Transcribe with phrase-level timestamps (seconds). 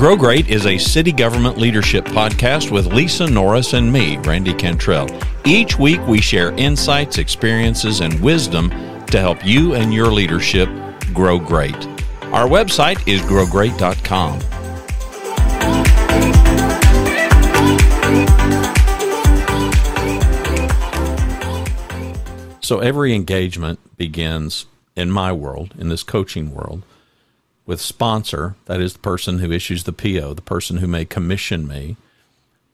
[0.00, 5.06] Grow Great is a city government leadership podcast with Lisa Norris and me, Randy Cantrell.
[5.44, 8.70] Each week we share insights, experiences, and wisdom
[9.08, 10.70] to help you and your leadership
[11.12, 11.76] grow great.
[12.32, 14.40] Our website is growgreat.com.
[22.62, 24.64] So every engagement begins
[24.96, 26.84] in my world, in this coaching world,
[27.66, 31.66] with sponsor, that is the person who issues the PO, the person who may commission
[31.66, 31.96] me,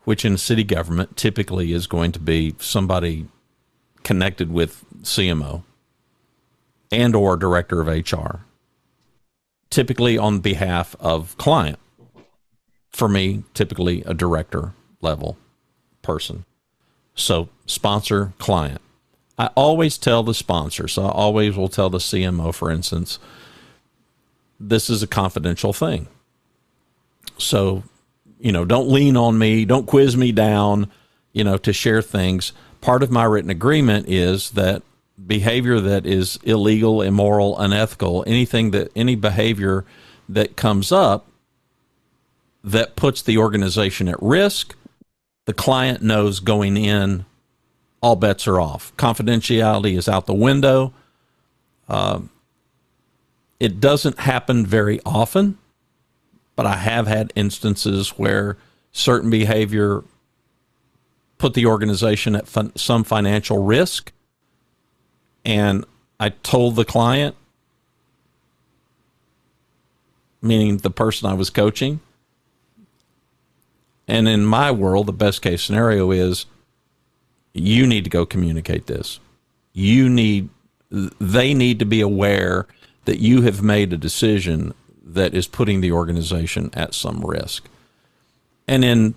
[0.05, 3.27] which in city government typically is going to be somebody
[4.03, 5.65] connected with CMO
[6.93, 8.45] and or director of HR,
[9.71, 11.79] typically on behalf of client.
[12.91, 14.73] For me, typically a director
[15.03, 15.37] level
[16.03, 16.45] person.
[17.15, 18.81] So sponsor, client.
[19.39, 23.19] I always tell the sponsor, so I always will tell the CMO, for instance,
[24.59, 26.09] this is a confidential thing.
[27.39, 27.83] So,
[28.39, 30.91] you know, don't lean on me, don't quiz me down,
[31.33, 32.53] you know, to share things.
[32.81, 34.83] Part of my written agreement is that
[35.25, 39.85] behavior that is illegal, immoral, unethical, anything that any behavior
[40.29, 41.27] that comes up
[42.63, 44.75] that puts the organization at risk,
[45.45, 47.25] the client knows going in,
[48.03, 48.95] all bets are off.
[48.97, 50.93] Confidentiality is out the window.
[51.89, 52.31] Um,
[53.59, 55.59] it doesn't happen very often,
[56.55, 58.57] but I have had instances where
[58.93, 60.05] certain behavior
[61.39, 64.13] put the organization at some financial risk.
[65.45, 65.85] And
[66.19, 67.37] I told the client,
[70.43, 72.01] meaning the person I was coaching.
[74.09, 76.47] And in my world, the best case scenario is
[77.53, 79.19] you need to go communicate this.
[79.73, 80.49] You need,
[80.91, 82.67] they need to be aware
[83.07, 87.69] that you have made a decision that is putting the organization at some risk.
[88.69, 89.15] And then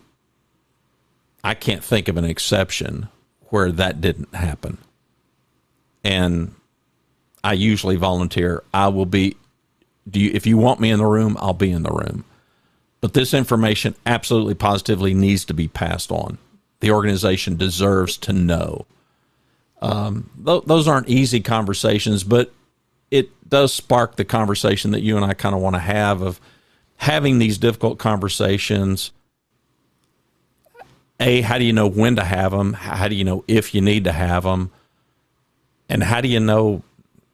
[1.44, 3.10] I can't think of an exception
[3.50, 4.78] where that didn't happen.
[6.04, 6.56] And
[7.44, 8.64] I usually volunteer.
[8.74, 9.36] I will be
[10.10, 12.26] do you if you want me in the room, I'll be in the room.
[13.02, 16.38] But this information absolutely positively needs to be passed on.
[16.82, 18.86] The organization deserves to know.
[19.82, 22.52] Um, th- those aren't easy conversations, but
[23.12, 26.40] it does spark the conversation that you and I kind of want to have of
[26.98, 29.12] having these difficult conversations.
[31.20, 32.74] A, how do you know when to have them?
[32.74, 34.72] How do you know if you need to have them?
[35.90, 36.84] And how do you know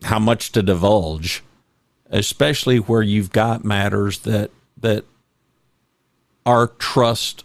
[0.03, 1.43] how much to divulge,
[2.09, 5.05] especially where you've got matters that that
[6.45, 7.43] are trust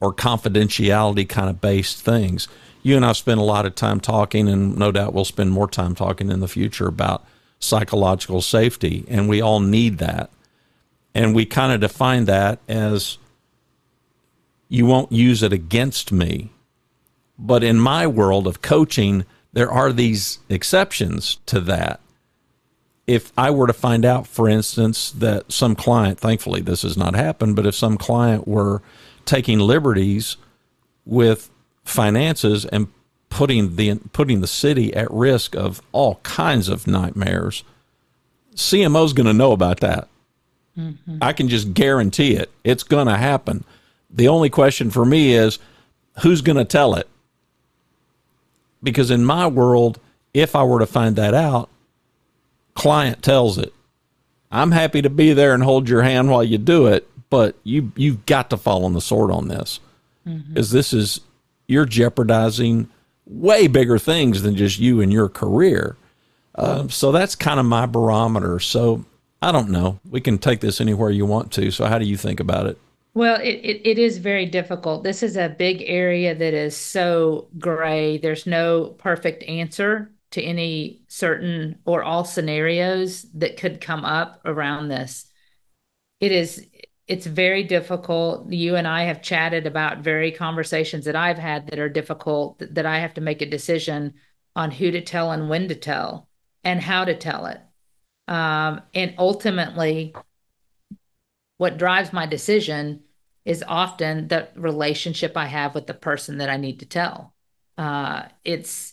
[0.00, 2.48] or confidentiality kind of based things.
[2.82, 5.68] You and I spend a lot of time talking, and no doubt we'll spend more
[5.68, 7.24] time talking in the future about
[7.58, 10.30] psychological safety, and we all need that.
[11.14, 13.18] And we kind of define that as
[14.68, 16.50] you won't use it against me.
[17.38, 22.00] But in my world of coaching, there are these exceptions to that.
[23.06, 27.14] If I were to find out, for instance, that some client, thankfully this has not
[27.14, 28.82] happened, but if some client were
[29.24, 30.36] taking liberties
[31.04, 31.50] with
[31.84, 32.88] finances and
[33.30, 37.64] putting the putting the city at risk of all kinds of nightmares.
[38.54, 40.08] CMO's going to know about that.
[40.78, 41.18] Mm-hmm.
[41.20, 42.50] I can just guarantee it.
[42.64, 43.64] It's going to happen.
[44.10, 45.58] The only question for me is
[46.22, 47.08] who's going to tell it?
[48.82, 49.98] Because in my world,
[50.32, 51.68] if I were to find that out,
[52.74, 53.72] client tells it.
[54.50, 57.92] I'm happy to be there and hold your hand while you do it, but you
[57.96, 59.80] you've got to fall on the sword on this.
[60.26, 60.54] Mm-hmm.
[60.54, 61.20] Because this is
[61.66, 62.88] you're jeopardizing
[63.26, 65.96] way bigger things than just you and your career.
[66.54, 68.58] Uh, so that's kind of my barometer.
[68.60, 69.04] So
[69.42, 70.00] I don't know.
[70.08, 71.70] We can take this anywhere you want to.
[71.70, 72.78] So how do you think about it?
[73.14, 75.02] Well, it, it, it is very difficult.
[75.02, 78.18] This is a big area that is so gray.
[78.18, 84.88] There's no perfect answer to any certain or all scenarios that could come up around
[84.88, 85.26] this.
[86.20, 86.66] It is
[87.08, 88.50] it's very difficult.
[88.52, 92.86] You and I have chatted about very conversations that I've had that are difficult, that
[92.86, 94.14] I have to make a decision
[94.56, 96.28] on who to tell and when to tell
[96.64, 97.60] and how to tell it.
[98.26, 100.14] Um, and ultimately,
[101.58, 103.04] what drives my decision
[103.44, 107.34] is often the relationship I have with the person that I need to tell.
[107.78, 108.92] Uh, it's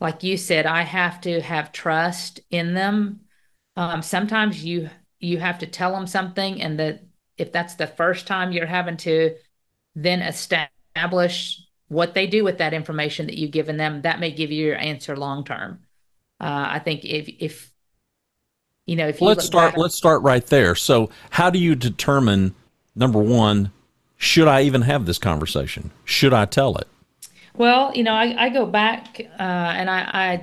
[0.00, 3.20] like you said, I have to have trust in them.
[3.76, 7.02] Um, sometimes you you have to tell them something, and that
[7.38, 9.34] if that's the first time you're having to
[9.94, 14.50] then establish what they do with that information that you've given them, that may give
[14.50, 15.80] you your answer long term.
[16.40, 17.72] Uh, I think if if
[18.86, 20.74] you know if you let's start back- let's start right there.
[20.74, 22.54] So how do you determine
[22.94, 23.70] number one,
[24.16, 25.90] should I even have this conversation?
[26.04, 26.88] Should I tell it?
[27.54, 30.00] Well, you know, I, I go back uh, and I,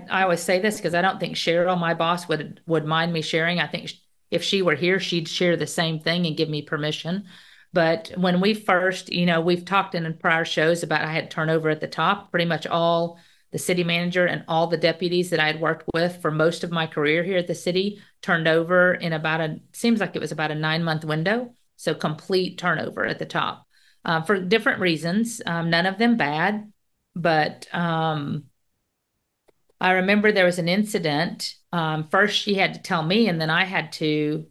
[0.09, 3.13] I, I always say this because I don't think Cheryl, my boss, would would mind
[3.13, 3.59] me sharing.
[3.59, 3.91] I think
[4.33, 7.25] if she were here, she'd share the same thing and give me permission.
[7.71, 11.69] But when we first, you know, we've talked in prior shows about I had turnover
[11.69, 12.31] at the top.
[12.31, 13.19] Pretty much all
[13.51, 16.71] the city manager and all the deputies that I had worked with for most of
[16.71, 20.31] my career here at the city turned over in about a seems like it was
[20.31, 21.53] about a nine month window.
[21.75, 23.67] So complete turnover at the top
[24.05, 25.41] uh, for different reasons.
[25.45, 26.71] Um, none of them bad
[27.15, 28.45] but um,
[29.83, 31.55] I remember there was an incident.
[31.73, 34.47] Um, first, she had to tell me, and then I had to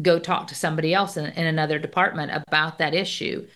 [0.00, 3.48] go talk to somebody else in, in another department about that issue.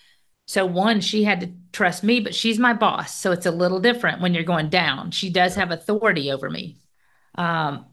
[0.47, 3.15] So, one, she had to trust me, but she's my boss.
[3.15, 5.11] So, it's a little different when you're going down.
[5.11, 6.79] She does have authority over me.
[7.35, 7.85] Um,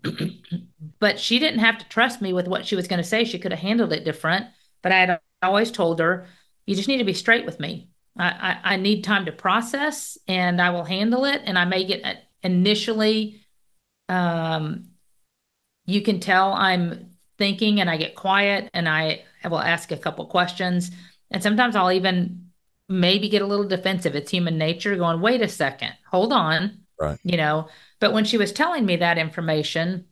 [1.00, 3.26] but she didn't have to trust me with what she was going to say.
[3.26, 4.46] She could have handled it different.
[4.82, 6.28] But I had always told her,
[6.66, 7.90] you just need to be straight with me.
[8.18, 11.44] I, I, need time to process and I will handle it.
[11.46, 12.02] And I may get
[12.44, 13.42] initially,
[14.10, 14.90] um,
[15.86, 19.98] you can tell I'm thinking and I get quiet and I, I will ask a
[19.98, 20.92] couple questions.
[21.32, 22.50] And sometimes I'll even
[22.90, 24.16] maybe get a little defensive.
[24.16, 26.80] It's human nature going, wait a second, hold on.
[27.00, 27.20] Right.
[27.24, 27.70] You know,
[28.00, 30.06] but when she was telling me that information,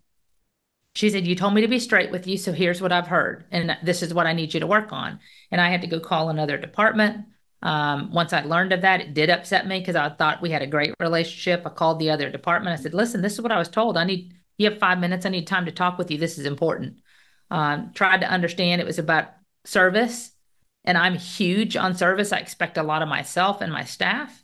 [0.95, 2.38] she said, You told me to be straight with you.
[2.38, 3.45] So here's what I've heard.
[3.51, 5.19] And this is what I need you to work on.
[5.51, 7.25] And I had to go call another department.
[7.62, 10.62] Um, once I learned of that, it did upset me because I thought we had
[10.62, 11.63] a great relationship.
[11.66, 12.78] I called the other department.
[12.78, 13.98] I said, listen, this is what I was told.
[13.98, 15.25] I need, you have five minutes.
[15.25, 16.18] I need time to talk with you.
[16.18, 17.00] This is important.
[17.50, 19.30] Um, tried to understand it was about
[19.63, 20.31] service.
[20.84, 22.31] And I'm huge on service.
[22.31, 24.44] I expect a lot of myself and my staff.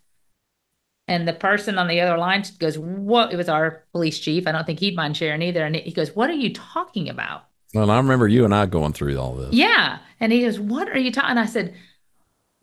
[1.07, 3.33] And the person on the other line goes, What?
[3.33, 4.47] It was our police chief.
[4.47, 5.65] I don't think he'd mind sharing either.
[5.65, 7.43] And he goes, What are you talking about?
[7.73, 9.53] Well, I remember you and I going through all this.
[9.53, 9.99] Yeah.
[10.19, 11.31] And he goes, What are you talking?
[11.31, 11.75] And I said,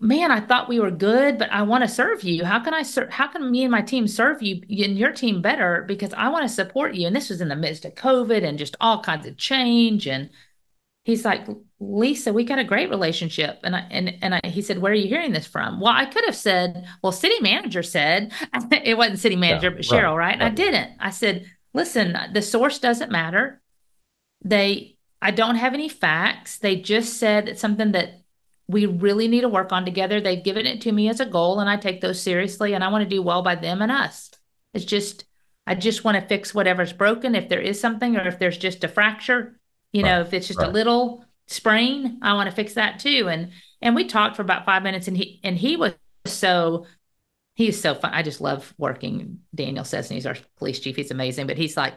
[0.00, 2.44] man, I thought we were good, but I want to serve you.
[2.44, 3.10] How can I serve?
[3.10, 5.84] How can me and my team serve you and your team better?
[5.88, 7.06] Because I want to support you.
[7.06, 10.06] And this was in the midst of COVID and just all kinds of change.
[10.06, 10.30] And
[11.04, 11.46] he's like,
[11.80, 13.58] Lisa, we got a great relationship.
[13.64, 15.80] And I, and, and I, he said, where are you hearing this from?
[15.80, 18.32] Well, I could have said, well, city manager said
[18.72, 20.28] it wasn't city manager, yeah, but Cheryl, right?
[20.28, 20.34] right?
[20.34, 20.92] And I didn't.
[21.00, 23.60] I said, listen, the source doesn't matter.
[24.44, 26.58] They, I don't have any facts.
[26.58, 28.17] They just said that something that
[28.68, 30.20] we really need to work on together.
[30.20, 32.88] They've given it to me as a goal, and I take those seriously, and I
[32.88, 34.30] want to do well by them and us.
[34.74, 35.24] It's just,
[35.66, 38.84] I just want to fix whatever's broken, if there is something, or if there's just
[38.84, 39.58] a fracture.
[39.92, 40.10] You right.
[40.10, 40.68] know, if it's just right.
[40.68, 43.28] a little sprain, I want to fix that too.
[43.30, 45.94] And and we talked for about five minutes, and he and he was
[46.26, 46.86] so
[47.54, 48.12] he's so fun.
[48.12, 49.40] I just love working.
[49.54, 50.94] Daniel says, and he's our police chief.
[50.94, 51.94] He's amazing, but he's like,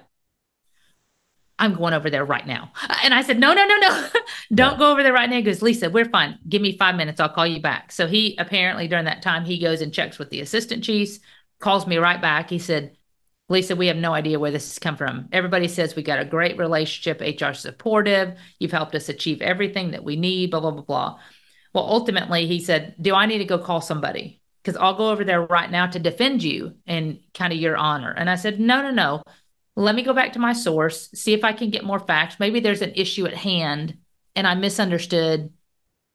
[1.62, 2.72] I'm going over there right now.
[2.90, 4.08] Uh, and I said, no, no, no, no,
[4.56, 4.78] don't yeah.
[4.80, 5.36] go over there right now.
[5.36, 6.40] He goes, Lisa, we're fine.
[6.50, 7.20] Give me five minutes.
[7.20, 7.92] I'll call you back.
[7.92, 11.20] So he apparently during that time, he goes and checks with the assistant chiefs,
[11.60, 12.50] calls me right back.
[12.50, 12.98] He said,
[13.48, 15.30] Lisa, we have no idea where this has come from.
[15.32, 18.40] Everybody says we got a great relationship, HR supportive.
[18.58, 21.20] You've helped us achieve everything that we need, blah, blah, blah, blah.
[21.76, 24.42] Well, ultimately, he said, Do I need to go call somebody?
[24.64, 28.12] Because I'll go over there right now to defend you and kind of your honor.
[28.12, 29.24] And I said, No, no, no
[29.76, 32.40] let me go back to my source, see if I can get more facts.
[32.40, 33.98] Maybe there's an issue at hand
[34.36, 35.52] and I misunderstood.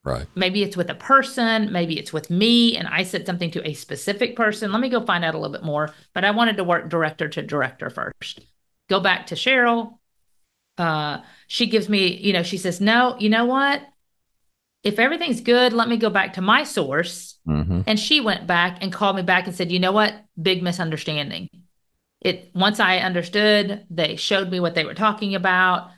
[0.05, 0.27] Right.
[0.35, 3.75] Maybe it's with a person, maybe it's with me, and I said something to a
[3.75, 4.71] specific person.
[4.71, 5.93] Let me go find out a little bit more.
[6.15, 8.41] But I wanted to work director to director first.
[8.89, 9.99] Go back to Cheryl.
[10.79, 13.83] Uh, she gives me, you know, she says, No, you know what?
[14.85, 17.39] If everything's good, let me go back to my source.
[17.49, 17.81] Mm-hmm.
[17.89, 20.15] And she went back and called me back and said, You know what?
[20.41, 21.49] Big misunderstanding
[22.27, 25.91] it once I understood, they showed me what they were talking about.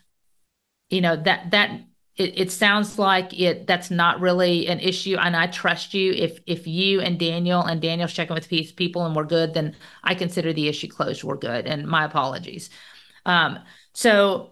[0.91, 1.81] You know that that
[2.17, 6.13] it, it sounds like it that's not really an issue, and I trust you.
[6.13, 10.15] If if you and Daniel and Daniel's checking with people and we're good, then I
[10.15, 11.25] consider the issue closed.
[11.25, 12.69] We're good, and my apologies.
[13.25, 13.61] Um,
[13.95, 14.51] so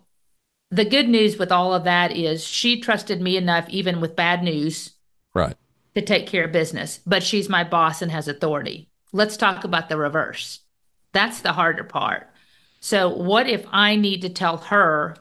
[0.71, 4.42] the good news with all of that is she trusted me enough, even with bad
[4.42, 4.92] news,
[5.35, 5.56] right,
[5.95, 7.00] to take care of business.
[7.06, 8.88] But she's my boss and has authority.
[9.12, 10.61] Let's talk about the reverse
[11.16, 12.28] that's the harder part.
[12.80, 15.16] So, what if I need to tell her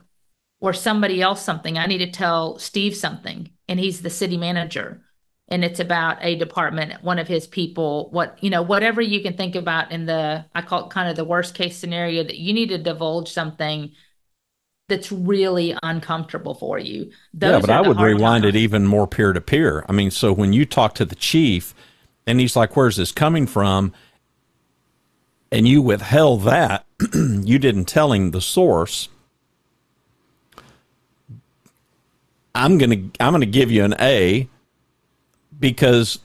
[0.60, 1.78] or somebody else something?
[1.78, 5.02] I need to tell Steve something, and he's the city manager,
[5.48, 9.38] and it's about a department, one of his people, what, you know, whatever you can
[9.38, 12.52] think about in the, I call it kind of the worst case scenario that you
[12.52, 13.92] need to divulge something
[14.90, 17.12] that's really uncomfortable for you.
[17.34, 18.56] Those yeah, but I would rewind times.
[18.56, 19.86] it even more peer to peer.
[19.88, 21.76] I mean, so when you talk to the chief
[22.26, 23.94] and he's like, where's this coming from?
[25.56, 29.08] And you withheld that, you didn't tell him the source.
[32.54, 34.50] I'm gonna I'm gonna give you an A,
[35.58, 36.20] because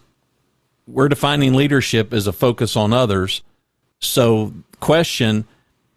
[0.89, 3.43] we're defining leadership as a focus on others.
[4.01, 5.47] So, question: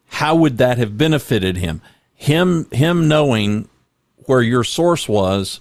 [0.09, 1.81] How would that have benefited him?
[2.13, 3.67] Him, him knowing
[4.27, 5.59] where your source was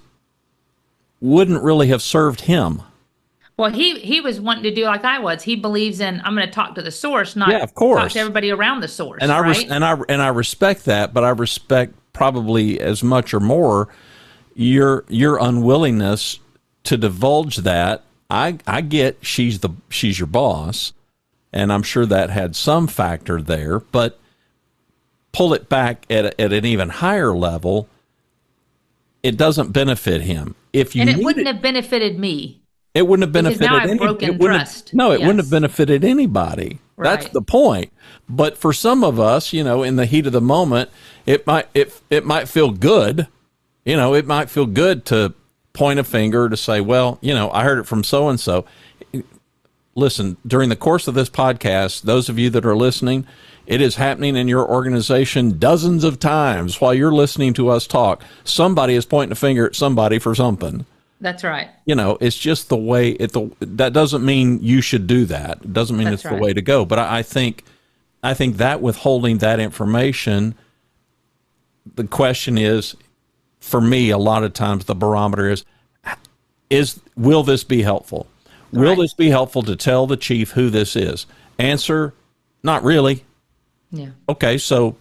[1.21, 2.83] wouldn't really have served him.
[3.59, 5.43] Well, he he was wanting to do like I was.
[5.43, 8.01] He believes in I'm going to talk to the source, not yeah, of course.
[8.01, 9.23] talk to everybody around the source.
[9.23, 9.59] And I right?
[9.59, 13.89] res- and I and I respect that, but I respect probably as much or more
[14.55, 16.39] your your unwillingness
[16.85, 18.05] to divulge that.
[18.31, 20.95] I I get she's the she's your boss,
[21.53, 24.19] and I'm sure that had some factor there, but
[25.33, 27.89] pull it back at at an even higher level.
[29.23, 32.62] It doesn't benefit him if you and it wouldn't have benefited me.
[32.95, 34.93] It wouldn't have Because benefited now I've any- broken trust.
[34.93, 36.79] no, it wouldn't have benefited anybody.
[36.99, 37.91] That's the point.
[38.29, 40.91] But for some of us, you know, in the heat of the moment,
[41.27, 43.27] it might it it might feel good.
[43.85, 45.35] You know, it might feel good to
[45.73, 48.65] point a finger to say, well, you know, I heard it from so and so.
[49.95, 53.27] Listen, during the course of this podcast, those of you that are listening,
[53.67, 58.23] it is happening in your organization dozens of times while you're listening to us talk.
[58.45, 60.87] Somebody is pointing a finger at somebody for something
[61.23, 61.71] That's right.
[61.87, 63.33] you know, it's just the way it.
[63.33, 65.59] The, that doesn't mean you should do that.
[65.63, 66.37] It doesn't mean That's it's right.
[66.37, 66.85] the way to go.
[66.85, 67.65] But I, I think,
[68.23, 70.55] I think that withholding that information,
[71.95, 72.97] the question is,
[73.61, 75.65] for me, a lot of times the barometer is,
[76.69, 78.27] is will this be helpful?
[78.73, 78.99] Will Right.
[78.99, 81.27] this be helpful to tell the chief who this is?
[81.59, 82.15] Answer,
[82.65, 83.25] not really.
[83.93, 84.09] Yeah.
[84.29, 84.97] Okay, so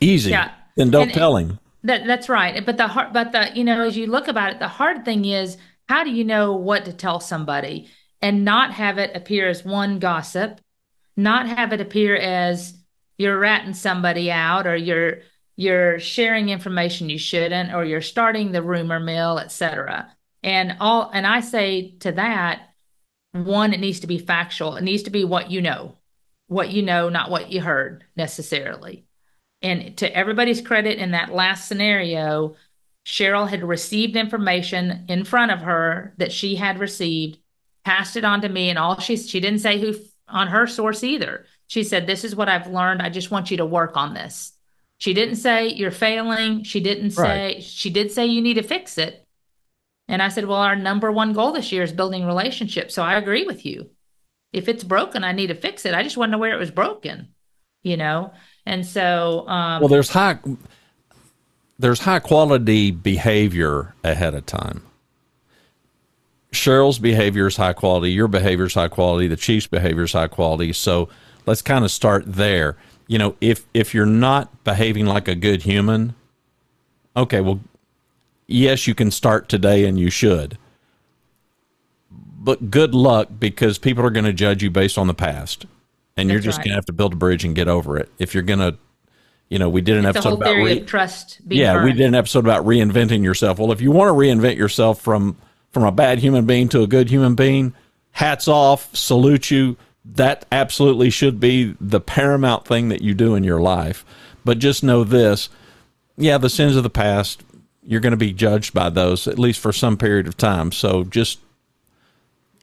[0.00, 0.30] easy.
[0.30, 0.50] Yeah.
[0.76, 1.58] Then don't And- tell him.
[1.88, 2.64] That that's right.
[2.64, 5.24] But the hard, but the you know, as you look about it, the hard thing
[5.24, 5.56] is
[5.88, 7.88] how do you know what to tell somebody
[8.20, 10.60] and not have it appear as one gossip,
[11.16, 12.74] not have it appear as
[13.16, 15.20] you're ratting somebody out or you're
[15.56, 20.14] you're sharing information you shouldn't or you're starting the rumor mill, etc.
[20.42, 22.68] And all and I say to that,
[23.32, 24.76] one, it needs to be factual.
[24.76, 25.96] It needs to be what you know,
[26.48, 29.07] what you know, not what you heard necessarily.
[29.62, 32.54] And to everybody's credit, in that last scenario,
[33.04, 37.38] Cheryl had received information in front of her that she had received,
[37.84, 39.94] passed it on to me, and all she she didn't say who
[40.28, 41.46] on her source either.
[41.66, 43.02] She said, "This is what I've learned.
[43.02, 44.52] I just want you to work on this."
[44.98, 46.64] She didn't say you're failing.
[46.64, 47.22] She didn't say
[47.54, 47.62] Right.
[47.62, 49.26] she did say you need to fix it.
[50.06, 52.94] And I said, "Well, our number one goal this year is building relationships.
[52.94, 53.90] So I agree with you.
[54.52, 55.94] If it's broken, I need to fix it.
[55.94, 57.28] I just want to know where it was broken."
[57.82, 58.32] You know,
[58.68, 60.38] and so um, Well, there's high
[61.78, 64.82] there's high quality behavior ahead of time.
[66.52, 70.28] Cheryl's behavior is high quality, your behavior is high quality, the chief's behavior is high
[70.28, 70.72] quality.
[70.72, 71.08] So
[71.46, 72.76] let's kind of start there.
[73.06, 76.14] You know, if if you're not behaving like a good human,
[77.16, 77.60] okay, well
[78.46, 80.58] yes, you can start today and you should.
[82.10, 85.66] But good luck because people are going to judge you based on the past.
[86.18, 86.64] And you're just right.
[86.64, 88.10] going to have to build a bridge and get over it.
[88.18, 88.76] If you're going to
[89.48, 92.06] you know, we did an the episode about re- of trust being yeah, we did
[92.06, 93.58] an episode about reinventing yourself.
[93.58, 95.36] Well, if you want to reinvent yourself from
[95.70, 97.74] from a bad human being to a good human being,
[98.12, 99.76] hats off, salute you.
[100.04, 104.04] That absolutely should be the paramount thing that you do in your life.
[104.44, 105.50] But just know this,
[106.16, 107.42] yeah, the sins of the past,
[107.82, 110.72] you're going to be judged by those at least for some period of time.
[110.72, 111.40] So just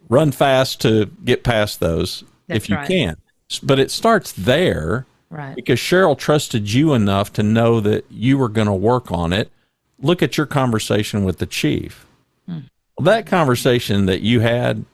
[0.09, 2.88] run fast to get past those That's if you right.
[2.88, 3.17] can.
[3.59, 5.55] But it starts there right.
[5.55, 9.51] because Cheryl trusted you enough to know that you were going to work on it.
[10.00, 12.05] Look at your conversation with the chief.
[12.47, 12.59] Hmm.
[12.97, 14.85] Well, that conversation that you had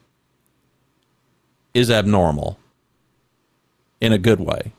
[1.73, 2.59] is abnormal
[3.99, 4.73] in a good way.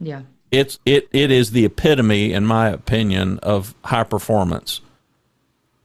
[0.00, 0.22] Yeah.
[0.50, 4.80] It's it it is the epitome, in my opinion, of high performance.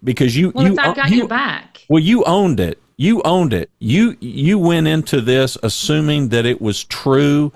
[0.04, 2.81] Because you Well, you if I o- got you, your back, well, you owned it.
[2.98, 3.70] You owned it.
[3.80, 7.52] You you went into this assuming that it was true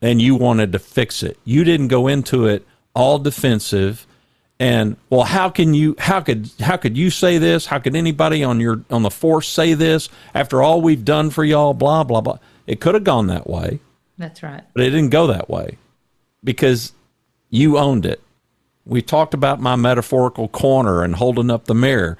[0.00, 1.38] and you wanted to fix it.
[1.44, 4.06] You didn't go into it all defensive
[4.60, 7.66] and well how can you how could how could you say this?
[7.66, 11.44] How could anybody on your on the force say this after all we've done for
[11.44, 12.38] y'all blah blah blah.
[12.66, 13.80] It could have gone that way,
[14.16, 14.62] that's right.
[14.72, 15.76] but it didn't go that way
[16.42, 16.92] because
[17.50, 18.22] you owned it.
[18.86, 22.16] We talked about my metaphorical corner and holding up the mirror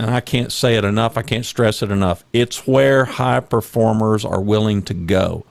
[0.00, 1.18] and I can't say it enough.
[1.18, 2.24] I can't stress it enough.
[2.32, 5.44] It's where high performers are willing to go.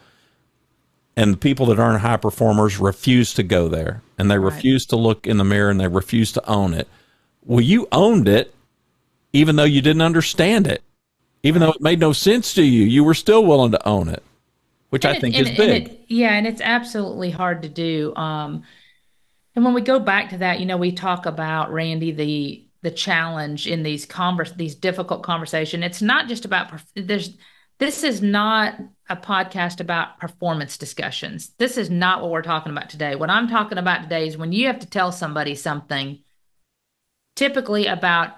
[1.15, 4.51] And the people that aren't high performers refuse to go there and they Right.
[4.53, 6.88] refuse to look in the mirror and they refuse to own it.
[7.46, 8.56] Well, you owned it
[9.34, 10.82] even though you didn't understand it.
[11.44, 14.24] Even though it made no sense to you, you were still willing to own it,
[14.89, 15.88] which I And it- think is it- big.
[15.89, 18.13] it- yeah, and it's absolutely hard to do.
[18.15, 18.63] Um,
[19.56, 22.91] and when we go back to that, you know, we talk about Randy, the the
[22.91, 25.83] challenge in these converse these difficult conversation.
[25.83, 27.38] It's not just about there's
[27.79, 28.75] this is not
[29.09, 31.51] a podcast about performance discussions.
[31.57, 33.15] This is not what we're talking about today.
[33.15, 36.19] What I'm talking about today is when you have to tell somebody something,
[37.38, 38.31] typically about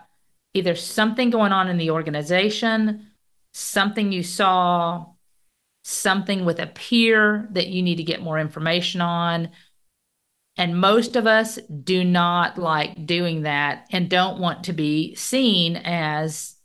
[0.53, 3.07] either something going on in the organization,
[3.53, 5.07] something you saw,
[5.83, 9.49] something with a peer that you need to get more information on.
[10.57, 15.77] And most of us do not like doing that and don't want to be seen
[15.77, 16.55] as,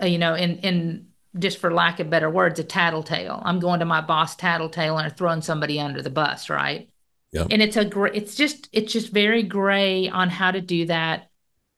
[0.00, 3.42] uh, you know, in, in, just for lack of better words, a tattletale.
[3.44, 6.88] I'm going to my boss tattletale and throwing somebody under the bus, right?
[7.32, 7.46] Yeah.
[7.50, 11.30] And it's a great, it's just, it's just very gray on how to do that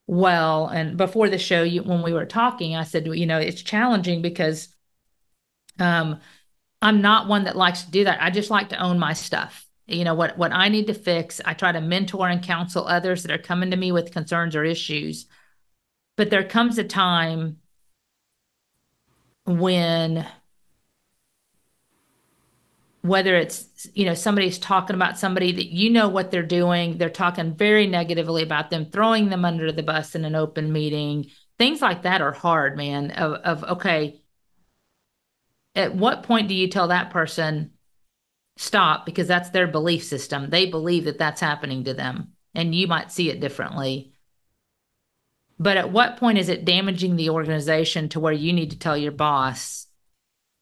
[0.05, 0.67] well.
[0.67, 4.21] And before the show, you, when we were talking, I said, you know, it's challenging
[4.21, 4.69] because
[5.79, 6.19] um,
[6.81, 8.21] I'm not one that likes to do that.
[8.21, 9.66] I just like to own my stuff.
[9.87, 13.23] You know, what, what I need to fix, I try to mentor and counsel others
[13.23, 15.27] that are coming to me with concerns or issues.
[16.17, 17.57] But there comes a time
[19.45, 20.27] when
[23.01, 27.09] whether it's you know somebody's talking about somebody that you know what they're doing they're
[27.09, 31.25] talking very negatively about them throwing them under the bus in an open meeting
[31.57, 34.21] things like that are hard man of, of okay
[35.75, 37.71] at what point do you tell that person
[38.57, 42.87] stop because that's their belief system they believe that that's happening to them and you
[42.87, 44.13] might see it differently
[45.59, 48.95] but at what point is it damaging the organization to where you need to tell
[48.95, 49.87] your boss,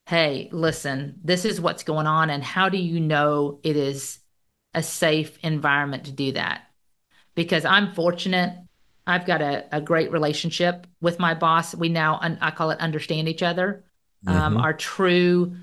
[0.05, 2.29] hey, listen, this is what's going on.
[2.29, 4.19] And how do you know it is
[4.73, 6.61] a safe environment to do that?
[7.33, 8.57] Because I'm fortunate.
[9.05, 11.75] I've got a, a great relationship with my boss.
[11.75, 13.83] We now, I call it understand each other.
[14.25, 14.43] Um, mm-hmm.
[14.43, 15.55] Um, our true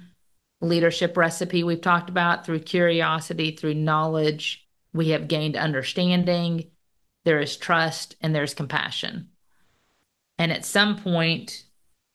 [0.63, 6.71] leadership recipe we've talked about through curiosity, through knowledge, we have gained understanding
[7.25, 9.29] there is trust, and there's compassion.
[10.39, 11.65] And at some point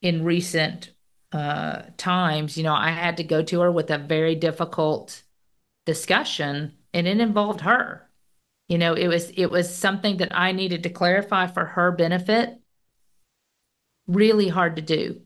[0.01, 0.91] in recent
[1.31, 5.23] uh, times, you know, I had to go to her with a very difficult
[5.85, 8.09] discussion, and it involved her.
[8.67, 12.59] You know, it was it was something that I needed to clarify for her benefit.
[14.07, 15.21] Really hard to do.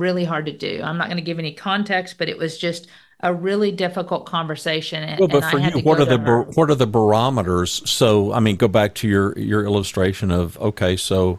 [0.00, 0.80] Really hard to do.
[0.82, 2.86] I'm not going to give any context, but it was just
[3.20, 5.02] a really difficult conversation.
[5.02, 7.86] And, well, but for you, what are the bar- what are the barometers?
[7.88, 11.38] So, I mean, go back to your your illustration of okay, so,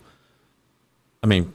[1.24, 1.54] I mean,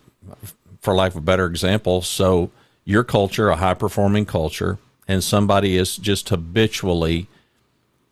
[0.80, 2.50] for lack of a better example, so
[2.84, 7.28] your culture, a high performing culture, and somebody is just habitually,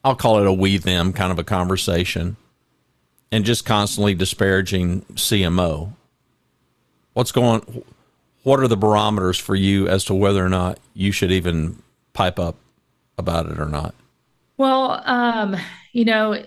[0.04, 2.36] I'll call it a we them kind of a conversation,
[3.32, 5.94] and just constantly disparaging CMO.
[7.14, 7.82] What's going?
[8.44, 12.38] What are the barometers for you as to whether or not you should even pipe
[12.38, 12.56] up
[13.18, 13.94] about it or not?
[14.56, 15.56] Well, um,
[15.92, 16.44] you know,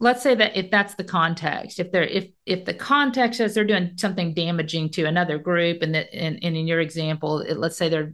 [0.00, 3.64] let's say that if that's the context, if they're if if the context is they're
[3.64, 7.76] doing something damaging to another group, and that and, and in your example, it, let's
[7.76, 8.12] say they're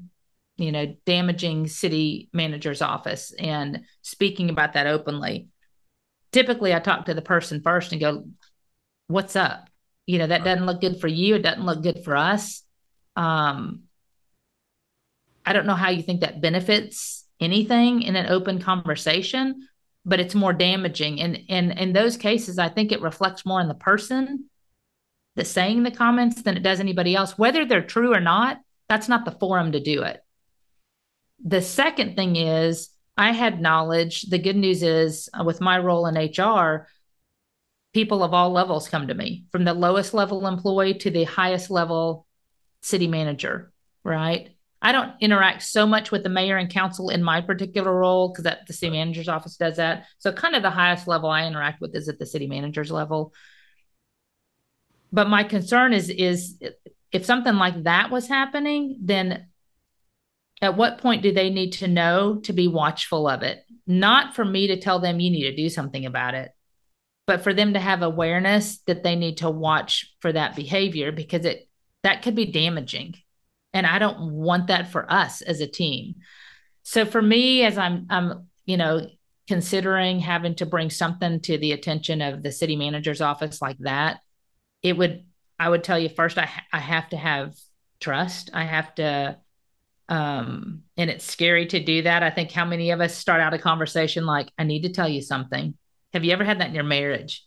[0.56, 5.48] you know damaging city manager's office and speaking about that openly.
[6.32, 8.24] Typically, I talk to the person first and go,
[9.08, 9.68] "What's up?"
[10.06, 11.36] You know, that doesn't look good for you.
[11.36, 12.63] It doesn't look good for us.
[13.16, 13.84] Um,
[15.46, 19.68] I don't know how you think that benefits anything in an open conversation,
[20.04, 21.20] but it's more damaging.
[21.20, 24.48] And and in those cases, I think it reflects more on the person
[25.36, 27.36] that's saying the comments than it does anybody else.
[27.36, 30.20] Whether they're true or not, that's not the forum to do it.
[31.44, 34.22] The second thing is I had knowledge.
[34.22, 36.88] The good news is uh, with my role in HR,
[37.92, 41.70] people of all levels come to me from the lowest level employee to the highest
[41.70, 42.26] level
[42.84, 43.72] city manager,
[44.04, 44.50] right?
[44.82, 48.44] I don't interact so much with the mayor and council in my particular role because
[48.44, 50.04] that the city manager's office does that.
[50.18, 53.32] So kind of the highest level I interact with is at the city manager's level.
[55.10, 56.60] But my concern is is
[57.12, 59.46] if something like that was happening, then
[60.60, 63.64] at what point do they need to know to be watchful of it?
[63.86, 66.50] Not for me to tell them you need to do something about it,
[67.26, 71.46] but for them to have awareness that they need to watch for that behavior because
[71.46, 71.68] it
[72.04, 73.16] that could be damaging
[73.74, 76.14] and I don't want that for us as a team.
[76.84, 79.06] So for me, as I'm, I'm, you know,
[79.48, 84.20] considering having to bring something to the attention of the city manager's office like that,
[84.80, 85.24] it would,
[85.58, 87.56] I would tell you first, I, I have to have
[88.00, 88.50] trust.
[88.54, 89.38] I have to,
[90.08, 92.22] um, and it's scary to do that.
[92.22, 95.08] I think how many of us start out a conversation like, I need to tell
[95.08, 95.74] you something.
[96.12, 97.44] Have you ever had that in your marriage?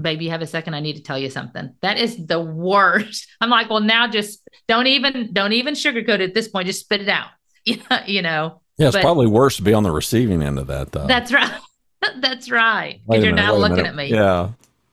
[0.00, 0.74] Baby you have a second.
[0.74, 1.74] I need to tell you something.
[1.82, 3.28] That is the worst.
[3.40, 6.66] I'm like well now just don't even don't even sugarcoat it at this point.
[6.66, 7.28] Just spit it out.
[8.06, 10.92] You know yeah it's but, probably worse to be on the receiving end of that
[10.92, 11.06] though.
[11.06, 11.52] That's right.
[12.20, 13.00] That's right.
[13.06, 14.06] Because you're not looking at me.
[14.06, 14.50] Yeah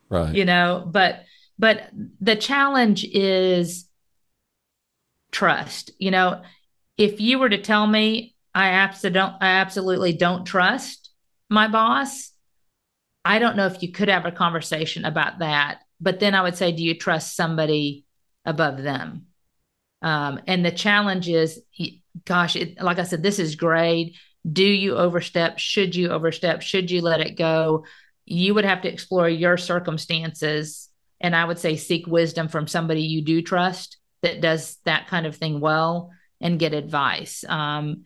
[0.10, 0.36] Right.
[0.36, 1.24] You know, but
[1.58, 1.90] but
[2.22, 3.88] the challenge is
[5.32, 5.92] trust.
[6.00, 6.42] You know,
[6.98, 11.10] if you were to tell me I absolutely don't I absolutely don't trust
[11.50, 12.32] my boss,
[13.26, 15.80] I don't know if you could have a conversation about that.
[16.00, 18.06] But then I would say, do you trust somebody
[18.46, 19.28] above them?
[20.02, 21.62] Um, and the challenge is,
[22.26, 24.18] gosh, it, like I said, this is great.
[24.50, 25.58] Do you overstep?
[25.58, 26.62] Should you overstep?
[26.62, 27.86] Should you let it go?
[28.26, 30.90] You would have to explore your circumstances.
[31.20, 35.26] And I would say seek wisdom from somebody you do trust that does that kind
[35.26, 36.12] of thing well
[36.42, 37.44] and get advice.
[37.48, 38.04] Um,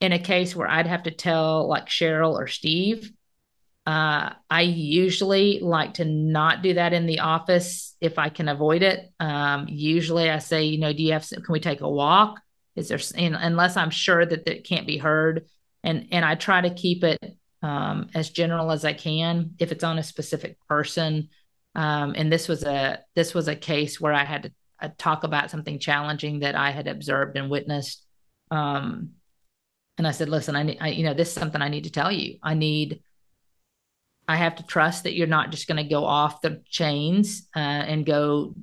[0.00, 3.10] in a case where I'd have to tell like Cheryl or Steve,
[3.86, 8.82] uh, I usually like to not do that in the office if I can avoid
[8.82, 9.12] it.
[9.20, 12.40] Um, usually I say, you know, do you have, can we take a walk?
[12.76, 15.46] Is there, unless I'm sure that it can't be heard.
[15.82, 17.20] And, and I try to keep it
[17.62, 21.28] um, as general as I can if it's on a specific person.
[21.74, 25.24] Um, and this was a, this was a case where I had to uh, talk
[25.24, 28.04] about something challenging that I had observed and witnessed.
[28.50, 29.10] Um,
[29.98, 31.92] and I said, listen, I need, I, you know, this is something I need to
[31.92, 32.38] tell you.
[32.42, 33.03] I need,
[34.26, 37.58] I have to trust that you're not just going to go off the chains uh,
[37.58, 38.54] and go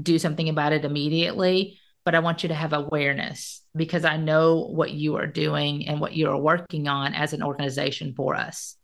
[0.00, 1.78] do something about it immediately.
[2.04, 6.00] But I want you to have awareness because I know what you are doing and
[6.00, 8.76] what you are working on as an organization for us.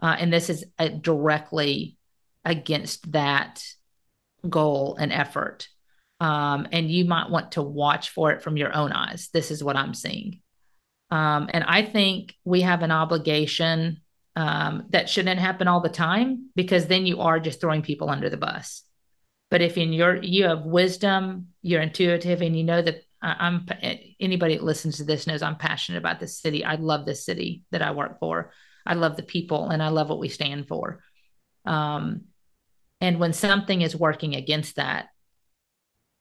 [0.00, 1.98] Uh, and this is uh, directly
[2.44, 3.62] against that
[4.48, 5.68] goal and effort.
[6.20, 9.28] Um, and you might want to watch for it from your own eyes.
[9.32, 10.40] This is what I'm seeing.
[11.10, 14.00] Um, and I think we have an obligation
[14.36, 18.30] um, that shouldn't happen all the time because then you are just throwing people under
[18.30, 18.84] the bus.
[19.50, 23.66] But if in your you have wisdom, you're intuitive, and you know that I'm
[24.20, 26.64] anybody that listens to this knows I'm passionate about this city.
[26.64, 28.52] I love this city that I work for.
[28.86, 31.02] I love the people, and I love what we stand for.
[31.66, 32.22] Um,
[33.00, 35.08] and when something is working against that,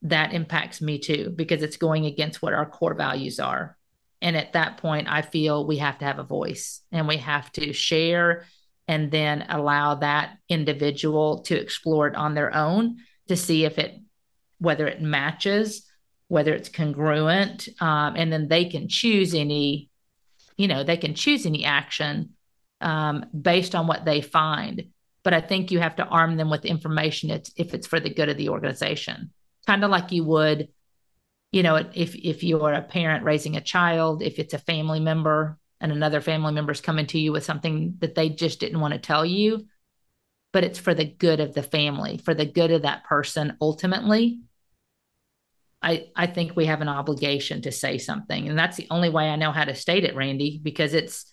[0.03, 3.77] that impacts me too because it's going against what our core values are
[4.21, 7.51] and at that point, I feel we have to have a voice and we have
[7.53, 8.45] to share
[8.87, 13.95] and then allow that individual to explore it on their own to see if it,
[14.57, 15.85] whether it matches,
[16.27, 19.89] whether it's congruent, um, and then they can choose any,
[20.57, 22.31] you know, they can choose any action
[22.81, 24.85] um, based on what they find.
[25.23, 28.29] But I think you have to arm them with information if it's for the good
[28.29, 29.31] of the organization,
[29.67, 30.69] kind of like you would
[31.51, 35.57] you know if if you're a parent raising a child if it's a family member
[35.81, 38.99] and another family member's coming to you with something that they just didn't want to
[38.99, 39.65] tell you
[40.51, 44.39] but it's for the good of the family for the good of that person ultimately
[45.81, 48.47] i i think we have an obligation to say something.
[48.47, 51.25] And that's the only way i know how to state it randy because it's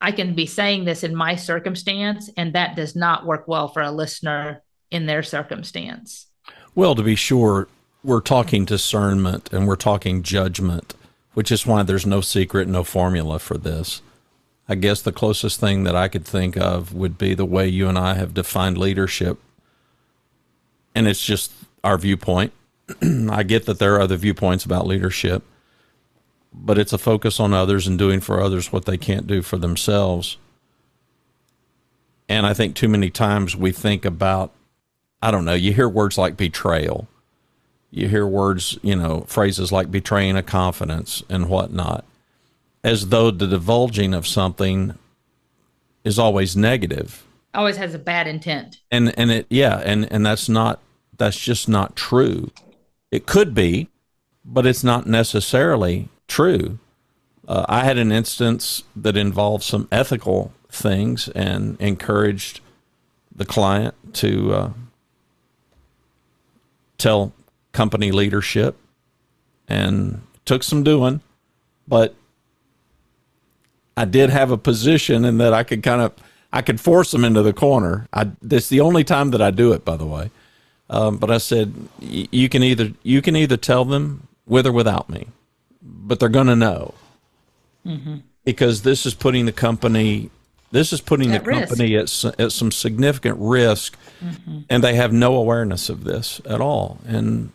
[0.00, 3.82] i can be saying this in my circumstance and that does not work well for
[3.82, 6.26] a listener in their circumstance.
[6.74, 7.68] Well to be sure
[8.06, 10.94] we're talking discernment and we're talking judgment,
[11.34, 14.00] which is why there's no secret, no formula for this.
[14.68, 17.88] I guess the closest thing that I could think of would be the way you
[17.88, 19.38] and I have defined leadership.
[20.94, 21.50] And it's just
[21.82, 22.52] our viewpoint.
[23.02, 25.42] I get that there are other viewpoints about leadership,
[26.52, 29.58] but it's a focus on others and doing for others what they can't do for
[29.58, 30.36] themselves.
[32.28, 34.52] And I think too many times we think about,
[35.20, 37.08] I don't know, you hear words like betrayal
[37.96, 42.04] you hear words, you know, phrases like betraying a confidence and whatnot,
[42.84, 44.94] as though the divulging of something
[46.04, 47.24] is always negative.
[47.54, 48.80] Always has a bad intent.
[48.90, 50.80] And and it yeah, and and that's not
[51.16, 52.50] that's just not true.
[53.10, 53.88] It could be,
[54.44, 56.78] but it's not necessarily true.
[57.48, 62.60] Uh, I had an instance that involved some ethical things and encouraged
[63.34, 64.70] the client to uh,
[66.98, 67.32] tell
[67.76, 68.76] company leadership
[69.68, 71.20] and took some doing,
[71.86, 72.14] but
[73.96, 76.12] I did have a position in that I could kind of
[76.52, 78.08] I could force them into the corner.
[78.12, 80.30] I this the only time that I do it, by the way.
[80.88, 85.10] Um, but I said you can either you can either tell them with or without
[85.10, 85.26] me,
[85.82, 86.94] but they're going to know
[87.84, 88.16] mm-hmm.
[88.44, 90.30] because this is putting the company
[90.72, 94.60] this is putting at the company at, at some significant risk, mm-hmm.
[94.68, 96.98] and they have no awareness of this at all.
[97.06, 97.52] And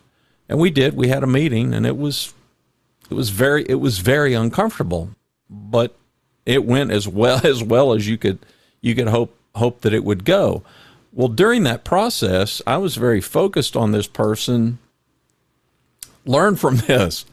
[0.52, 0.98] and we did.
[0.98, 2.34] We had a meeting, and it was
[3.10, 5.12] it was very it was very uncomfortable,
[5.50, 5.96] but
[6.46, 8.38] it went as well as well as you could
[8.82, 10.62] you could hope hope that it would go.
[11.14, 14.80] Well, during that process, I was very focused on this person.
[16.26, 17.26] Learn from this.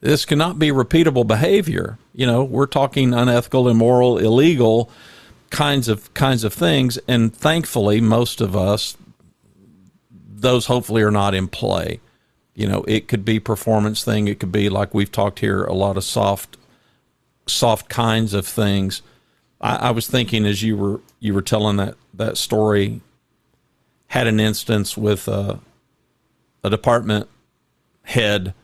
[0.00, 1.98] This cannot be repeatable behavior.
[2.12, 4.88] You know, we're talking unethical, immoral, illegal
[5.50, 8.96] kinds of kinds of things, and thankfully, most of us,
[10.12, 11.98] those hopefully are not in play.
[12.54, 14.28] You know, it could be performance thing.
[14.28, 16.56] It could be like we've talked here, a lot of soft,
[17.46, 19.02] soft kinds of things.
[19.60, 23.00] I, I was thinking as you were you were telling that that story,
[24.08, 25.58] had an instance with a,
[26.62, 27.28] a department
[28.02, 28.54] head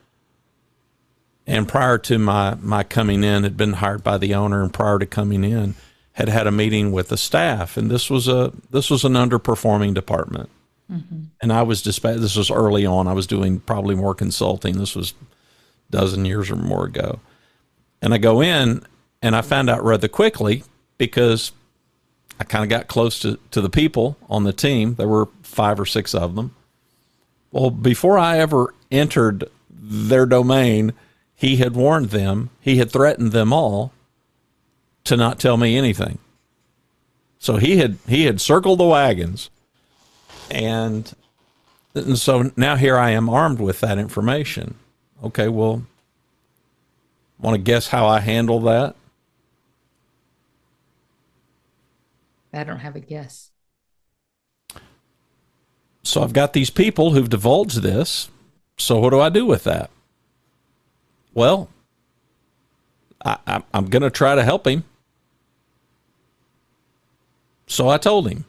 [1.46, 4.98] and prior to my my coming in had been hired by the owner and prior
[4.98, 5.74] to coming in
[6.12, 9.92] had had a meeting with the staff and this was a this was an underperforming
[9.94, 10.48] department
[10.90, 11.22] mm-hmm.
[11.40, 14.96] and i was dispatched this was early on i was doing probably more consulting this
[14.96, 15.12] was
[15.90, 17.20] a dozen years or more ago
[18.02, 18.84] and i go in
[19.22, 20.64] and i found out rather quickly
[20.98, 21.52] because
[22.38, 25.78] i kind of got close to, to the people on the team there were five
[25.78, 26.54] or six of them
[27.52, 30.92] well before i ever entered their domain
[31.40, 33.94] he had warned them, he had threatened them all
[35.04, 36.18] to not tell me anything.
[37.38, 39.48] So he had he had circled the wagons.
[40.50, 41.12] And,
[41.94, 44.74] and so now here I am armed with that information.
[45.22, 45.84] Okay, well,
[47.38, 48.96] want to guess how I handle that?
[52.52, 53.50] I don't have a guess.
[56.02, 58.28] So I've got these people who've divulged this.
[58.78, 59.90] So what do I do with that?
[61.34, 61.68] Well,
[63.24, 64.84] I, am going to try to help him.
[67.66, 68.44] So I told him.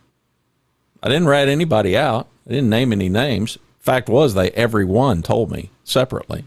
[1.03, 2.27] I didn't rat anybody out.
[2.47, 3.57] I didn't name any names.
[3.79, 6.45] Fact was, they every one told me separately.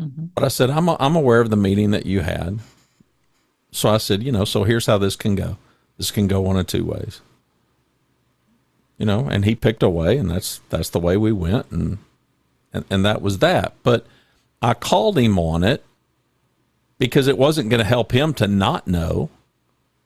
[0.00, 0.26] Mm-hmm.
[0.34, 2.60] But I said, I'm, a, I'm aware of the meeting that you had.
[3.72, 5.58] So I said, you know, so here's how this can go.
[5.98, 7.20] This can go one of two ways.
[8.98, 11.98] You know, and he picked a way, and that's that's the way we went, and
[12.72, 13.74] and, and that was that.
[13.82, 14.06] But
[14.62, 15.84] I called him on it
[16.98, 19.28] because it wasn't going to help him to not know.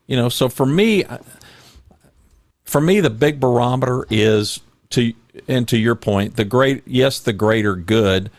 [0.08, 1.04] You know, so for me,
[2.70, 5.12] for me, the big barometer is to,
[5.48, 8.30] and to your point, the great, yes, the greater good,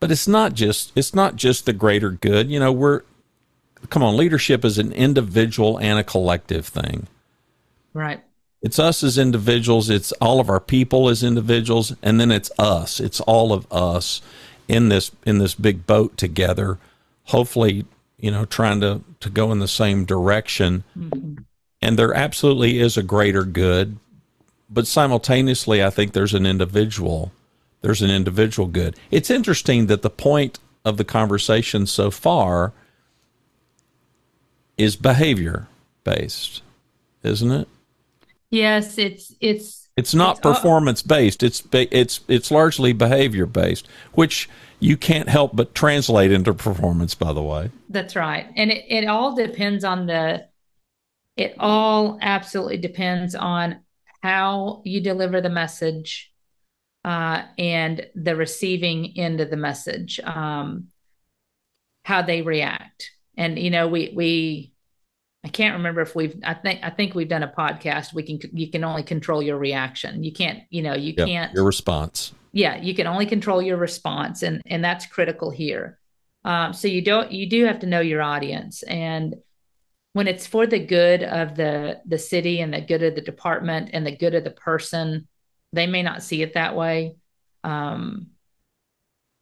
[0.00, 2.50] but it's not just, it's not just the greater good.
[2.50, 3.02] You know, we're,
[3.88, 7.06] come on, leadership is an individual and a collective thing.
[7.94, 8.20] Right.
[8.60, 12.98] It's us as individuals, it's all of our people as individuals, and then it's us.
[12.98, 14.20] It's all of us
[14.66, 16.78] in this in this big boat together
[17.24, 17.84] hopefully
[18.18, 21.42] you know trying to to go in the same direction mm-hmm.
[21.82, 23.98] And there absolutely is a greater good
[24.68, 27.32] but simultaneously i think there's an individual
[27.80, 32.72] there's an individual good it's interesting that the point of the conversation so far
[34.76, 35.68] is behavior
[36.04, 36.62] based
[37.22, 37.68] isn't it
[38.50, 41.42] yes it's it's it's not it's, performance based.
[41.42, 47.14] It's it's it's largely behavior based, which you can't help but translate into performance.
[47.14, 50.48] By the way, that's right, and it, it all depends on the.
[51.40, 53.80] It all absolutely depends on
[54.22, 56.30] how you deliver the message,
[57.02, 60.88] uh, and the receiving end of the message, um,
[62.04, 64.74] how they react, and you know we we
[65.42, 68.12] I can't remember if we've I think I think we've done a podcast.
[68.12, 70.22] We can you can only control your reaction.
[70.22, 72.34] You can't, you know, you yep, can't your response.
[72.52, 75.98] Yeah, you can only control your response and and that's critical here.
[76.44, 79.36] Um, so you don't you do have to know your audience and
[80.12, 83.90] when it's for the good of the the city and the good of the department
[83.92, 85.28] and the good of the person,
[85.72, 87.16] they may not see it that way.
[87.62, 88.28] Um,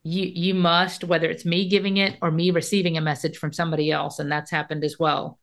[0.02, 3.90] you you must whether it's me giving it or me receiving a message from somebody
[3.90, 5.38] else and that's happened as well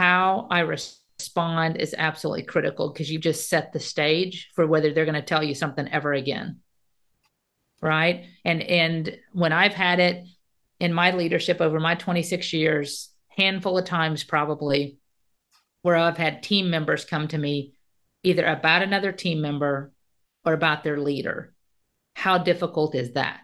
[0.00, 5.04] how I respond is absolutely critical because you just set the stage for whether they're
[5.04, 6.60] going to tell you something ever again.
[7.82, 8.24] Right.
[8.42, 10.24] And and when I've had it
[10.78, 14.98] in my leadership over my 26 years, handful of times probably,
[15.82, 17.74] where I've had team members come to me
[18.22, 19.92] either about another team member
[20.44, 21.54] or about their leader.
[22.14, 23.40] How difficult is that?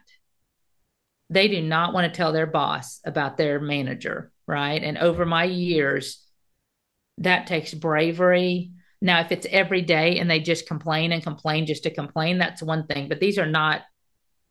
[1.30, 4.82] They do not want to tell their boss about their manager, right?
[4.82, 6.22] And over my years,
[7.18, 8.72] that takes bravery.
[9.00, 12.62] Now, if it's every day and they just complain and complain just to complain, that's
[12.62, 13.08] one thing.
[13.08, 13.82] But these are not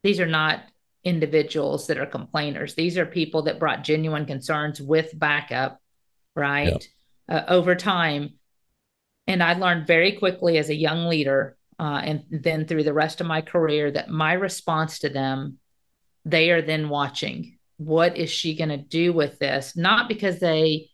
[0.03, 0.63] these are not
[1.05, 2.73] individuals that are complainers.
[2.73, 5.79] These are people that brought genuine concerns with backup,
[6.35, 6.85] right?
[7.29, 7.47] Yep.
[7.47, 8.33] Uh, over time.
[9.27, 13.21] And I learned very quickly as a young leader, uh, and then through the rest
[13.21, 15.59] of my career, that my response to them,
[16.25, 17.57] they are then watching.
[17.77, 19.75] What is she going to do with this?
[19.75, 20.89] Not because they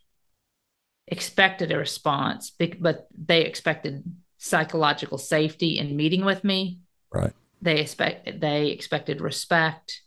[1.06, 4.02] expected a response, but they expected
[4.38, 6.80] psychological safety in meeting with me.
[7.10, 7.32] Right.
[7.62, 10.02] They expect they expected respect,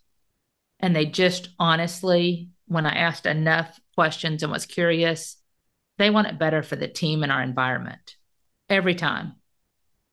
[0.79, 5.37] and they just honestly, when I asked enough questions and was curious,
[5.97, 8.15] they want it better for the team and our environment
[8.69, 9.35] every time.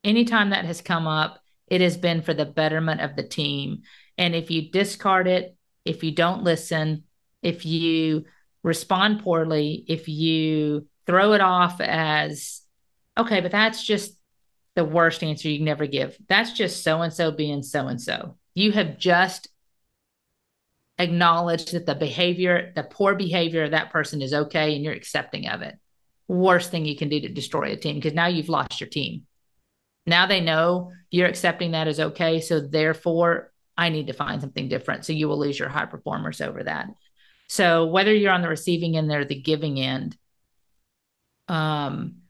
[0.04, 3.82] Anytime that has come up, it has been for the betterment of the team.
[4.16, 7.04] And if you discard it, if you don't listen,
[7.42, 8.24] if you
[8.62, 12.62] respond poorly, if you throw it off as,
[13.18, 14.16] okay, but that's just
[14.74, 16.16] the worst answer you can ever give.
[16.28, 18.36] That's just so and so being so and so.
[18.54, 19.48] You have just
[20.98, 25.48] acknowledged that the behavior, the poor behavior of that person is okay and you're accepting
[25.48, 25.78] of it.
[26.28, 29.26] Worst thing you can do to destroy a team because now you've lost your team.
[30.06, 32.40] Now they know you're accepting that as okay.
[32.40, 35.04] So therefore, I need to find something different.
[35.04, 36.88] So you will lose your high performers over that.
[37.48, 40.16] So whether you're on the receiving end or the giving end,
[41.48, 42.21] um,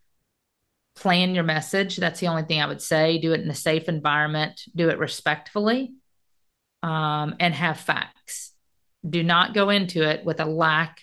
[0.94, 1.96] plan your message.
[1.96, 3.18] That's the only thing I would say.
[3.18, 5.94] Do it in a safe environment, do it respectfully,
[6.82, 8.52] um, and have facts
[9.08, 11.00] do not go into it with a lack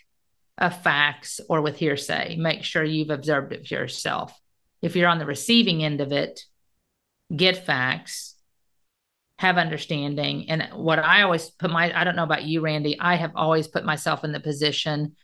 [0.58, 2.36] of facts or with hearsay.
[2.38, 4.38] Make sure you've observed it for yourself.
[4.82, 6.42] If you're on the receiving end of it,
[7.34, 8.36] get facts,
[9.38, 10.50] have understanding.
[10.50, 13.68] And what I always put my, I don't know about you, Randy, I have always
[13.68, 15.16] put myself in the position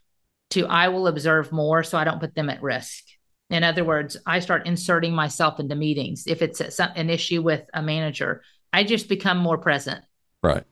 [0.52, 3.04] to, I will observe more so I don't put them at risk.
[3.50, 6.26] In other words, I start inserting myself into meetings.
[6.26, 8.42] If it's an issue with a manager,
[8.74, 10.04] I just become more present.
[10.42, 10.64] Right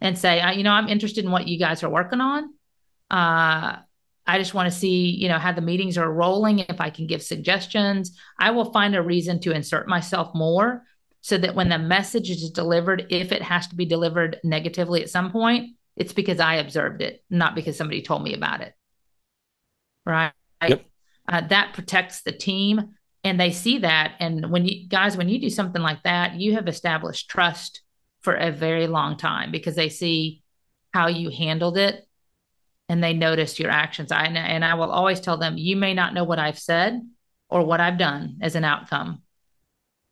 [0.00, 2.44] and say, I, you know, I'm interested in what you guys are working on.
[3.10, 3.76] Uh,
[4.28, 6.60] I just want to see, you know, how the meetings are rolling.
[6.60, 10.82] If I can give suggestions, I will find a reason to insert myself more
[11.20, 15.10] so that when the message is delivered, if it has to be delivered negatively at
[15.10, 18.74] some point, it's because I observed it, not because somebody told me about it.
[20.04, 20.32] Right.
[20.66, 20.84] Yep.
[21.28, 24.14] Uh, that protects the team and they see that.
[24.20, 27.82] And when you guys, when you do something like that, you have established trust
[28.20, 30.42] for a very long time because they see
[30.92, 32.06] how you handled it
[32.88, 34.12] and they notice your actions.
[34.12, 37.02] I and I will always tell them, you may not know what I've said
[37.48, 39.22] or what I've done as an outcome,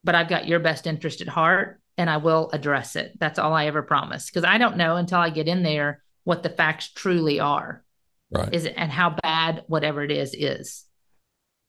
[0.03, 3.19] but I've got your best interest at heart and I will address it.
[3.21, 6.43] That's all I ever promise because I don't know until I get in there what
[6.43, 7.85] the facts truly are.
[8.31, 8.53] Right.
[8.53, 10.85] Is it and how bad whatever it is is.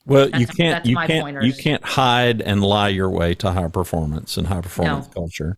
[0.06, 1.46] Well, that's, you can't you can't pointers.
[1.46, 5.14] you can't hide and lie your way to high performance and high performance no.
[5.14, 5.58] culture.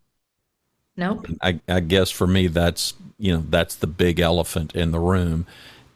[0.96, 1.26] Nope.
[1.42, 5.46] I, I guess for me, that's you know that's the big elephant in the room,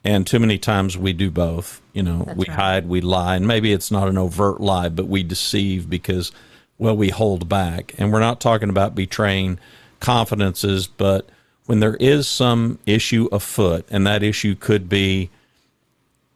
[0.05, 1.81] and too many times we do both.
[1.93, 2.57] You know, that's we right.
[2.57, 6.31] hide, we lie, and maybe it's not an overt lie, but we deceive because
[6.79, 9.59] well we hold back, and we're not talking about betraying
[9.99, 11.29] confidences, but
[11.67, 15.31] when there is some issue afoot, and that issue could be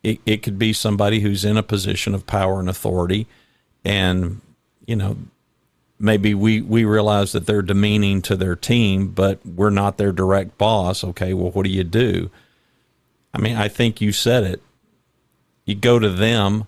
[0.07, 3.27] it, it could be somebody who's in a position of power and authority
[3.85, 4.40] and
[4.87, 5.16] you know
[5.99, 10.59] maybe we we realize that they're demeaning to their team, but we're not their direct
[10.59, 11.03] boss.
[11.03, 12.31] Okay, well, what do you do?
[13.33, 14.62] I mean, I think you said it.
[15.64, 16.66] You go to them,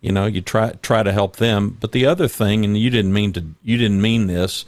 [0.00, 1.76] you know, you try try to help them.
[1.80, 4.64] But the other thing, and you didn't mean to, you didn't mean this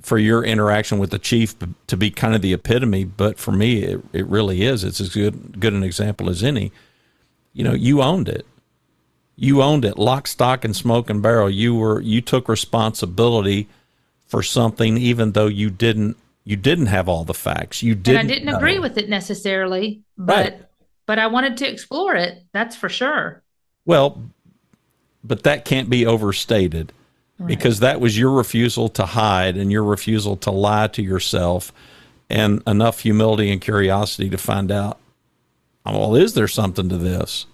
[0.00, 1.54] for your interaction with the chief
[1.88, 4.84] to be kind of the epitome, but for me, it, it really is.
[4.84, 6.72] It's as good good an example as any.
[7.56, 8.46] You know, you owned it
[9.36, 13.68] you owned it lock stock and smoke and barrel you were you took responsibility
[14.26, 18.30] for something even though you didn't you didn't have all the facts you didn't and
[18.30, 18.56] i didn't know.
[18.56, 20.62] agree with it necessarily but right.
[21.04, 23.42] but i wanted to explore it that's for sure
[23.84, 24.22] well
[25.22, 26.92] but that can't be overstated
[27.38, 27.46] right.
[27.46, 31.72] because that was your refusal to hide and your refusal to lie to yourself
[32.30, 34.98] and enough humility and curiosity to find out
[35.92, 37.46] well is there something to this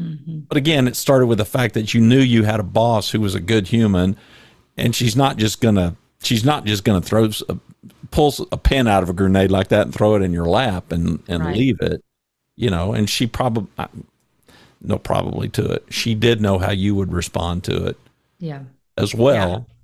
[0.00, 0.40] Mm-hmm.
[0.48, 3.20] But again, it started with the fact that you knew you had a boss who
[3.20, 4.16] was a good human,
[4.76, 7.56] and she's not just gonna she's not just gonna throw a,
[8.10, 10.90] pull a pin out of a grenade like that and throw it in your lap
[10.92, 11.56] and and right.
[11.56, 12.02] leave it,
[12.56, 12.92] you know.
[12.92, 13.68] And she probably
[14.80, 15.84] no probably to it.
[15.90, 17.98] She did know how you would respond to it,
[18.38, 18.62] yeah,
[18.96, 19.50] as well.
[19.50, 19.74] Yeah.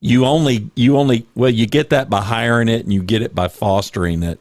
[0.00, 3.34] You only you only well you get that by hiring it and you get it
[3.34, 4.38] by fostering it.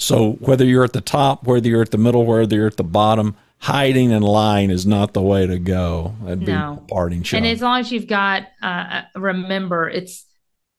[0.00, 2.82] So whether you're at the top, whether you're at the middle, whether you're at the
[2.84, 6.14] bottom, hiding and lying is not the way to go.
[6.22, 6.82] That'd be no.
[6.88, 7.36] parting shot.
[7.36, 10.24] And as long as you've got, uh, remember, it's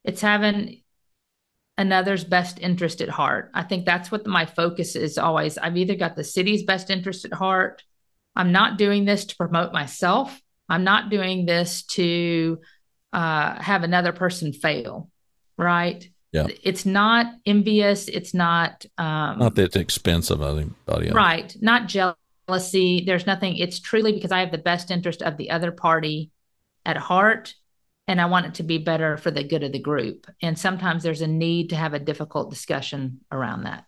[0.04, 0.82] it's having
[1.78, 3.52] another's best interest at heart.
[3.54, 5.56] I think that's what my focus is always.
[5.56, 7.84] I've either got the city's best interest at heart.
[8.34, 10.40] I'm not doing this to promote myself.
[10.68, 12.58] I'm not doing this to
[13.12, 15.08] uh, have another person fail.
[15.56, 16.10] Right.
[16.32, 16.46] Yeah.
[16.62, 18.08] It's not envious.
[18.08, 20.42] It's not um, not that it's expensive.
[20.42, 20.72] I think.
[21.14, 21.54] Right.
[21.60, 23.04] Not jealousy.
[23.04, 23.56] There's nothing.
[23.58, 26.30] It's truly because I have the best interest of the other party
[26.86, 27.54] at heart
[28.08, 30.26] and I want it to be better for the good of the group.
[30.42, 33.84] And sometimes there's a need to have a difficult discussion around that.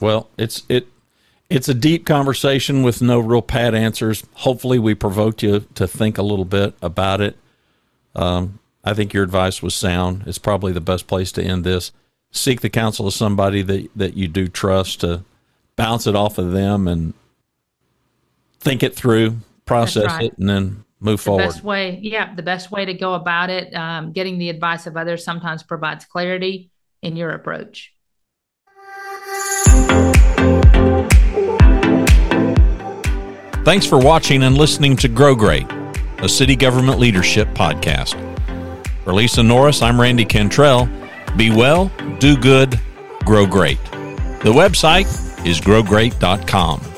[0.00, 0.86] Well, it's it
[1.50, 4.24] It's a deep conversation with no real pat answers.
[4.34, 7.36] Hopefully, we provoked you to think a little bit about it.
[8.14, 10.24] Um, I think your advice was sound.
[10.26, 11.92] It's probably the best place to end this.
[12.32, 15.24] Seek the counsel of somebody that, that you do trust to
[15.76, 17.14] bounce it off of them and
[18.58, 20.24] think it through, process right.
[20.24, 21.44] it, and then move the forward.
[21.44, 23.74] Best way, yeah, the best way to go about it.
[23.74, 26.70] Um, getting the advice of others sometimes provides clarity
[27.02, 27.92] in your approach.
[33.64, 35.66] Thanks for watching and listening to Grow Great,
[36.18, 38.31] a city government leadership podcast.
[39.04, 40.88] For Lisa Norris, I'm Randy Cantrell.
[41.36, 42.78] Be well, do good,
[43.24, 43.82] grow great.
[44.42, 45.06] The website
[45.46, 46.91] is growgreat.com.